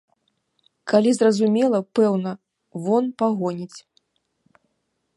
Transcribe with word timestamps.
Калі 0.93 1.11
зразумела, 1.17 1.79
пэўна, 1.99 2.31
вон 2.87 3.03
пагоніць. 3.23 3.75